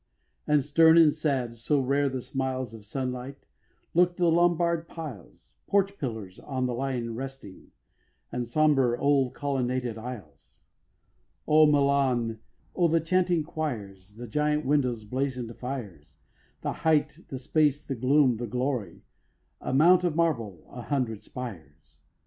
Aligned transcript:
And 0.47 0.63
stern 0.63 0.97
and 0.97 1.13
sad 1.13 1.53
(so 1.57 1.79
rare 1.79 2.09
the 2.09 2.23
smiles 2.23 2.73
Of 2.73 2.85
sunlight) 2.87 3.45
look'd 3.93 4.17
the 4.17 4.31
Lombard 4.31 4.87
piles; 4.87 5.57
Porch 5.67 5.99
pillars 5.99 6.39
on 6.39 6.65
the 6.65 6.73
lion 6.73 7.13
resting, 7.13 7.69
And 8.31 8.47
sombre, 8.47 8.99
old, 8.99 9.35
colonnaded 9.35 9.99
aisles. 9.99 10.63
O 11.47 11.67
Milan, 11.67 12.39
O 12.75 12.87
the 12.87 12.99
chanting 12.99 13.43
quires, 13.43 14.15
The 14.15 14.25
giant 14.25 14.65
windows' 14.65 15.03
blazon'd 15.03 15.55
fires, 15.57 16.17
The 16.61 16.73
height, 16.81 17.19
the 17.27 17.37
space, 17.37 17.83
the 17.85 17.93
gloom, 17.93 18.37
the 18.37 18.47
glory! 18.47 19.03
A 19.59 19.71
mount 19.71 20.03
of 20.03 20.15
marble, 20.15 20.65
a 20.71 20.81
hundred 20.81 21.21
spires! 21.21 21.99